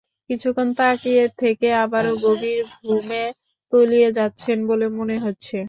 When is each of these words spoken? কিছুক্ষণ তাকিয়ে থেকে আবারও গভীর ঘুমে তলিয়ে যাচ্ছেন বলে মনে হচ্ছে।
কিছুক্ষণ 0.29 0.67
তাকিয়ে 0.77 1.23
থেকে 1.41 1.67
আবারও 1.83 2.13
গভীর 2.23 2.59
ঘুমে 2.79 3.23
তলিয়ে 3.73 4.09
যাচ্ছেন 4.17 4.57
বলে 4.69 4.85
মনে 4.97 5.17
হচ্ছে। 5.19 5.57